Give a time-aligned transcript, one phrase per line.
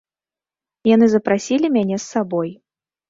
[0.95, 2.49] Яны запрасілі мяне з сабой.